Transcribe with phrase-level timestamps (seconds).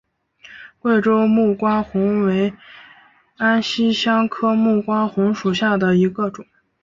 [0.79, 2.55] 贵州木瓜红为
[3.37, 6.43] 安息香科木瓜红属下的一个种。